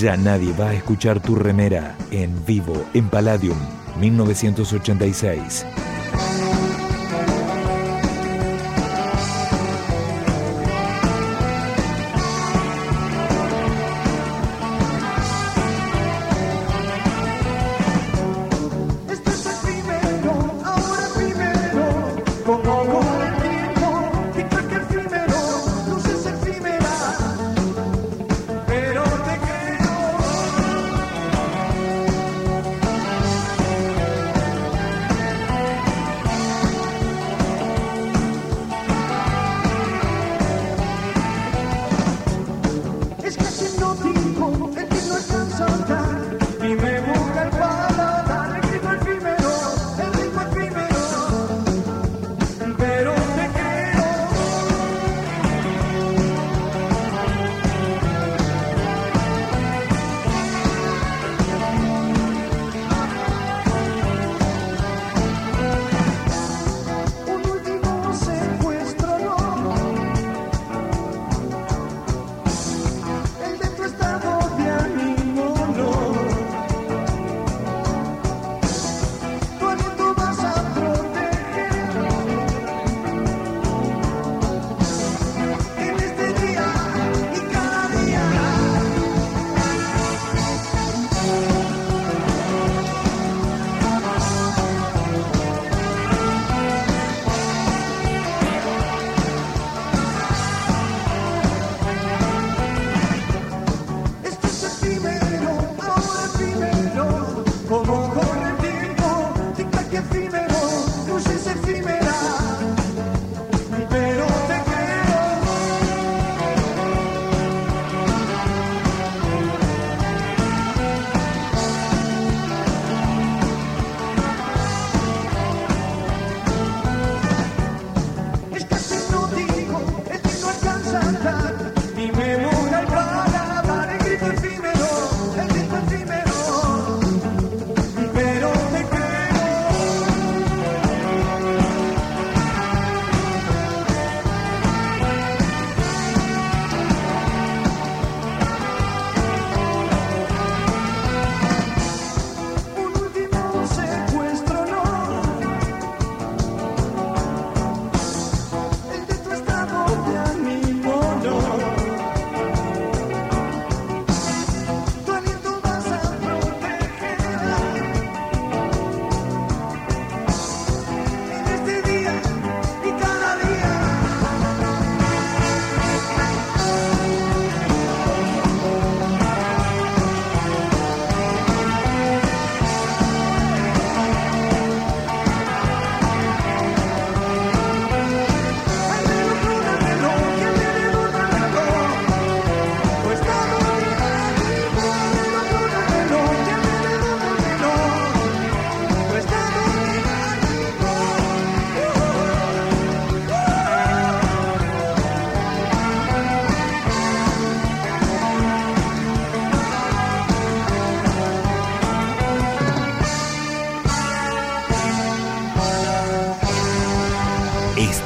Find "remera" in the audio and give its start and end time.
1.36-1.96